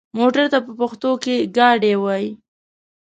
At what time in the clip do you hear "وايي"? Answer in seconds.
2.03-2.29